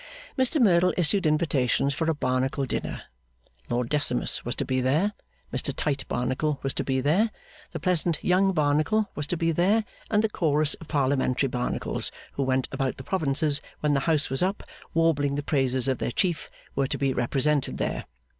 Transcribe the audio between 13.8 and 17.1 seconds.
when the House was up, warbling the praises of their Chief, were to